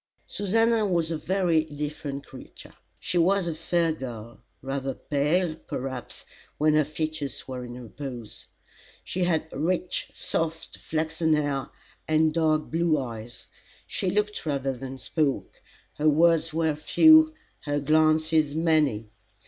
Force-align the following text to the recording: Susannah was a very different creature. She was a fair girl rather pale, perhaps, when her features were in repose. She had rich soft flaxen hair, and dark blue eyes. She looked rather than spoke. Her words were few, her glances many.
Susannah 0.25 0.83
was 0.87 1.11
a 1.11 1.15
very 1.19 1.63
different 1.63 2.25
creature. 2.25 2.73
She 2.99 3.19
was 3.19 3.45
a 3.45 3.53
fair 3.53 3.93
girl 3.93 4.41
rather 4.63 4.95
pale, 4.95 5.53
perhaps, 5.55 6.25
when 6.57 6.73
her 6.73 6.85
features 6.85 7.47
were 7.47 7.63
in 7.63 7.79
repose. 7.79 8.47
She 9.03 9.25
had 9.25 9.47
rich 9.53 10.09
soft 10.15 10.79
flaxen 10.79 11.35
hair, 11.35 11.69
and 12.07 12.33
dark 12.33 12.71
blue 12.71 12.97
eyes. 12.97 13.45
She 13.85 14.09
looked 14.09 14.43
rather 14.43 14.73
than 14.75 14.97
spoke. 14.97 15.61
Her 15.99 16.09
words 16.09 16.51
were 16.51 16.73
few, 16.75 17.35
her 17.65 17.79
glances 17.79 18.55
many. 18.55 19.11